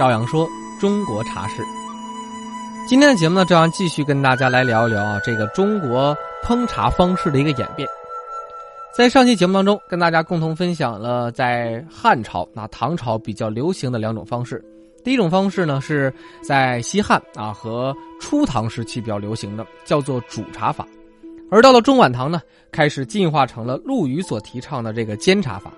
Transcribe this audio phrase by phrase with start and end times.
[0.00, 0.48] 照样说
[0.80, 1.62] 中国茶事。
[2.88, 7.86] 今天的节目呢，照样继续跟大家来聊一聊啊，这个中国烹茶方式的一个演变。
[8.96, 14.64] 在上期节目当中，跟大家共同分享了在汉朝、那唐朝比较流行的两种方式。
[15.04, 16.10] 第一种方式呢，是
[16.42, 20.88] 在西汉啊和初唐时期比较流行的，叫做煮茶法。
[21.50, 22.40] 而到了中晚唐呢，
[22.72, 25.70] 开始进化成了陆羽所提倡的这个煎茶法。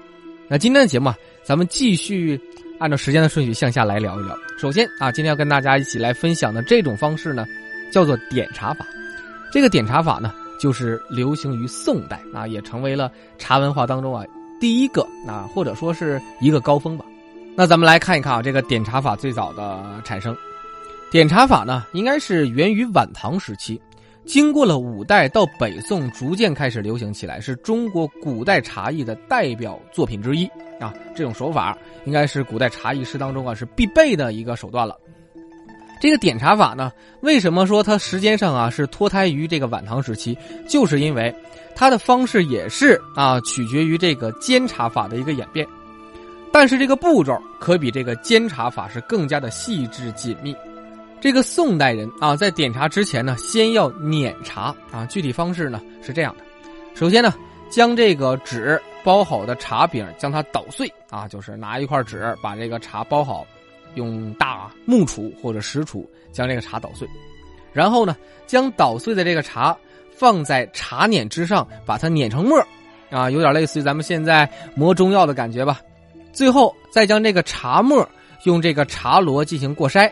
[0.46, 2.40] 那今天的节目啊，咱们继续
[2.82, 4.36] 按照时间的顺序向下来聊一聊。
[4.58, 7.46] 首先啊，今天要跟大家一起来分享的这种方式呢，
[7.92, 8.84] 叫做点茶法。
[9.52, 14.24] 这个点茶法呢，就是流行于宋代啊，也成为了茶文化当中啊
[14.60, 17.04] 第一个啊，或者说是一个高峰吧。
[17.54, 20.36] 那咱们来看一看啊，这个点茶法最早的产生。
[21.12, 23.80] 点茶法呢，应该是源于晚唐时期。
[24.24, 30.46] 经过了五代到北宋，逐渐开始流行起来，是中国古代茶艺的代表作品之一
[30.80, 30.94] 啊。
[31.14, 34.96] 这种手法应该是古代茶艺师当中啊是必备的一个手段了。
[36.00, 40.36] 这个点茶法呢，为什么说它时间上啊是脱胎于这个晚唐时期？
[40.68, 41.34] 就是因为
[41.74, 45.66] 它的方式也是啊取决于这个煎茶法的一个演变，
[46.52, 50.56] 但是这个步骤可比这个煎茶法是更加的细致紧密。
[51.22, 55.06] 这个宋代人啊，在点茶之前呢，先要碾茶啊。
[55.06, 56.42] 具体方式呢是这样的：
[56.96, 57.32] 首先呢，
[57.70, 63.46] 将这个纸包好的茶饼将它捣碎啊，就是拿一块纸把这个茶包好，
[63.94, 67.06] 用大木杵或者石杵将这个茶捣碎，
[67.72, 69.78] 然后呢，将捣碎的这个茶
[70.10, 72.60] 放在茶碾之上，把它碾成沫
[73.10, 75.80] 啊，有点类似于咱们现在磨中药的感觉吧。
[76.32, 78.04] 最后再将这个茶沫
[78.42, 80.10] 用这个茶箩进行过筛。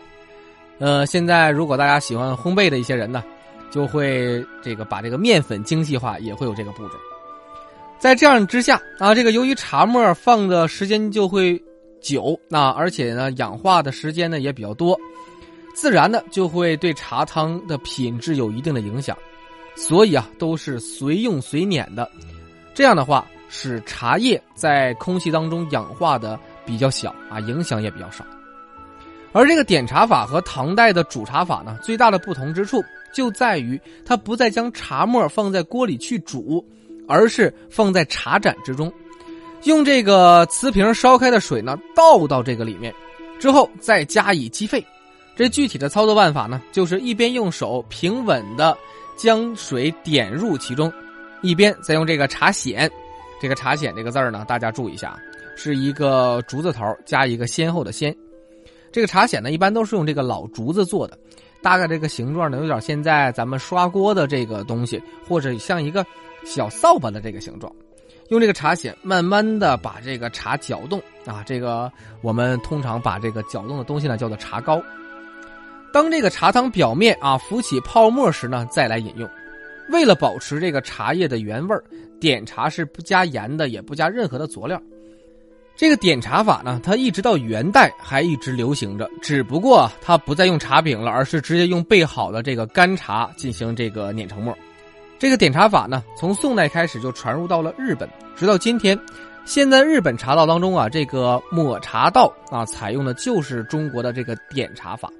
[0.81, 3.23] 呃，现在如果大家喜欢烘焙的一些人呢，
[3.70, 6.95] 就会这个把这个面粉精细化，也会有这个步骤。
[7.98, 11.63] 在这样之下啊，这个由于茶沫放的时间就会
[12.01, 14.98] 久啊，而且呢氧化的时间呢也比较多，
[15.74, 19.14] 自然的就会对茶汤的品质有一定的影响。
[19.77, 22.11] 所以啊，都是随用随碾的。
[22.73, 28.24] 这样的话，使茶叶在空气当中氧化的比较小啊，影响也比较少。
[29.33, 32.83] 而这个点茶法和唐代的煮茶法呢，最大的不同之处
[33.13, 36.64] 就在于它不再将茶沫放在锅里去煮，
[37.07, 38.92] 而是放在茶盏之中，
[39.64, 42.92] 用这个瓷瓶烧开的水呢倒到这个里面，
[43.39, 44.85] 之后再加以击沸。
[45.36, 48.77] 这具体的操作办法呢，就是一边用手平稳的
[49.17, 50.92] 将水点入其中，
[51.41, 52.91] 一边再用这个茶筅。
[53.41, 55.17] 这个茶筅这个字儿呢，大家注意一下，
[55.57, 58.14] 是一个竹字头加一个先后的先。
[58.92, 61.17] 这个茶筅呢，一般都是用这个老竹子做的，
[61.62, 66.05] 大概这个形状呢，有点现在咱们刷锅的这个东西，或者像一个
[66.45, 67.73] 小扫把的这个形状。
[68.30, 71.90] 用这个茶筅慢慢的把这个茶搅动啊，这个
[72.23, 74.80] 我们通常把这个搅动的东西呢叫做茶膏。
[75.92, 79.29] 当这个茶汤表面啊浮起泡沫时呢，再来饮用。
[79.89, 81.77] 为了保持这个茶叶的原味
[82.20, 84.80] 点茶是不加盐的，也不加任何的佐料。
[85.80, 94.55] 这个点茶法呢，它一直到元代还一直流行着，只不过它不再用茶饼了，而是直接用备好的这个干茶进行这个碾成沫。
[95.18, 98.98] 这个点茶法呢，从宋代开始就传入到了日本，直到今天。
[99.46, 105.11] 现在日本茶道当中啊，这个抹茶道啊，采用的就是中国的这个点茶法。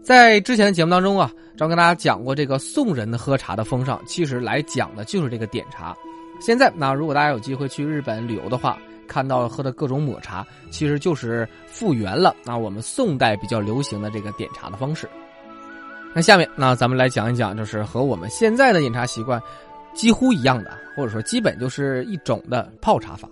[0.00, 5.92] 在之前的节目当中啊，张跟大家讲过这个宋人的喝茶的风尚，其实来讲的就是这个点茶。
[6.40, 8.78] 现在那如果大家有机会去日本旅游的话，
[9.12, 15.06] 看到喝的各种抹茶，其实就是复原了啊我们宋代比较流行的这个点茶的方式。
[16.14, 19.40] 那下面那咱们来讲一讲，就是和我们现在的饮茶习惯
[19.92, 23.28] 几乎一样的，或者说基本就是一种的泡茶法。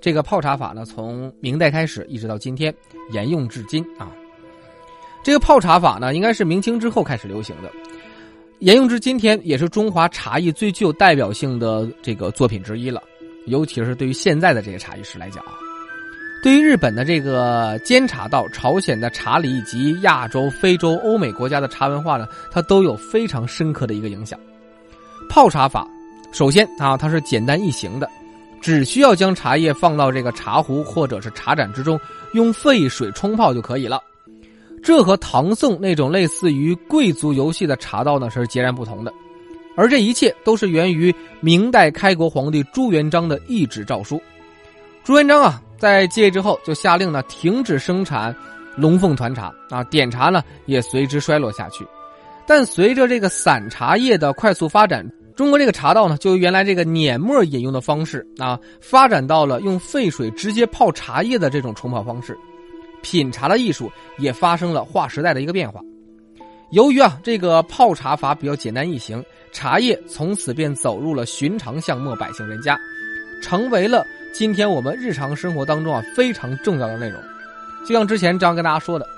[0.00, 2.72] 这个泡茶法呢，从明代开始一直到今天
[3.10, 4.12] 沿用至今啊。
[5.24, 7.70] 这个泡茶法呢，应该是明清之后开始流行的，
[8.60, 13.02] 沿用至今天，也是中华茶艺最具有代表性的这个作品之一了。
[13.46, 15.52] 尤其是对于现在的这个茶艺师来讲啊，
[16.42, 24.38] 对于日本的这个煎茶道、朝鲜的茶礼以及亚洲、非洲、欧美国家的茶文化呢，它都有非常深刻的一个影响。
[25.28, 25.86] 泡茶法，
[26.30, 28.08] 首先啊，它是简单易行的，
[28.60, 31.98] 只需要将茶叶放到这个茶壶或者是茶盏之中，
[32.34, 34.00] 用沸水冲泡就可以了。
[34.82, 39.12] 这和唐宋那种类似于贵族游戏的茶道呢，是截然不同的。
[39.78, 44.20] 而这一切都是源于明代开国皇帝朱元璋的懿旨诏书。
[45.04, 48.34] 朱元璋啊，在继位之后就下令呢停止生产
[48.76, 51.86] 龙凤团茶啊，点茶呢也随之衰落下去。
[52.44, 62.36] 但随着这个散茶叶的快速发展，中国这个茶道呢，就由原来这个碾末饮用的方式啊，发展到了用沸水直接泡茶叶的这种冲泡方式。
[63.00, 63.88] 品茶的艺术
[64.18, 65.80] 也发生了划时代的一个变化。
[66.70, 72.78] 由于啊，这个泡茶法比较简单易行，茶叶从此便走入了寻常巷陌百姓人家，
[73.42, 74.04] 成为了
[74.34, 77.18] 今天我们日常生活当中啊非常重要的内容。
[77.86, 79.08] 就像之前张跟大家说的，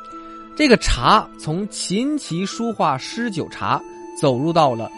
[0.54, 3.82] 这个茶从琴棋书画诗酒茶
[4.20, 4.88] 走入到了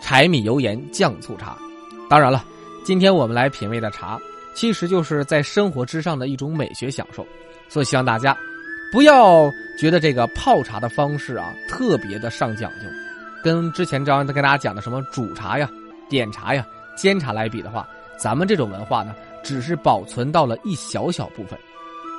[0.00, 1.58] 柴米油盐酱醋茶。
[2.08, 2.42] 当然了，
[2.86, 4.18] 今天我们来品味的茶，
[4.54, 7.26] 其实就是在生活之上的一种美学享受。
[7.68, 8.34] 所以希望大家。
[8.90, 12.86] 不要觉得这个泡茶的方式啊特别的上讲究，
[13.42, 15.68] 跟之前张跟大家讲的什么煮茶呀、
[16.08, 17.86] 点茶呀、煎茶来比的话，
[18.16, 21.58] 咱们这种文化呢，只是保存到了一小小部分。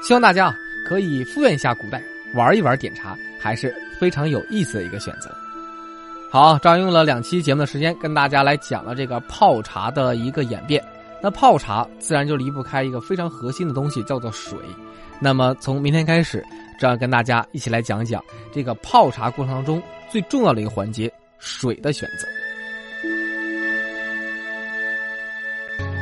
[0.03, 0.55] 希望大家
[0.87, 2.01] 可以复原一下古代，
[2.35, 5.29] 玩一玩点茶，还是非常有意思的一个选择。
[6.31, 10.83] 好，张用了两期节目的时间跟大家来讲了这个泡茶的一个演变。
[11.21, 14.57] 那泡茶自然就离不开一个非常核心的东西，叫做水。
[15.19, 16.45] 那么从明天开始，
[16.79, 18.23] 这样跟大家一起来讲讲
[18.53, 22.25] 这个泡茶过程当中最重要的一个环节——水的选择。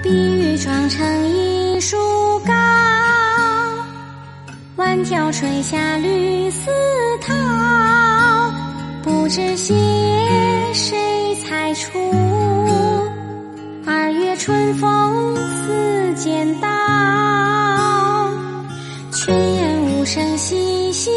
[0.03, 1.97] 碧玉妆成一树
[2.45, 2.53] 高，
[4.75, 6.69] 万条垂下绿丝
[7.21, 7.33] 绦，
[9.01, 9.73] 不知谢
[10.73, 11.97] 谁裁出？
[14.47, 16.69] 春风似剪刀，
[19.11, 21.11] 泉眼无声惜细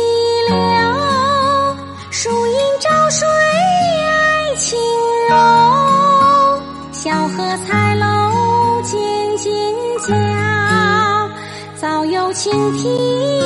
[0.48, 0.56] 流，
[2.10, 4.76] 树阴照水爱晴
[5.28, 5.36] 柔，
[6.90, 8.98] 小荷才露尖
[9.36, 9.52] 尖
[10.08, 10.12] 角，
[11.76, 12.50] 早有蜻
[12.82, 13.39] 蜓。